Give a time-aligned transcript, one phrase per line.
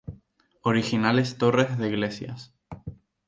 [0.63, 2.55] Originales torres de iglesias.